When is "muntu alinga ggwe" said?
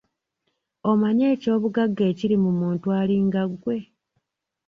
2.59-3.77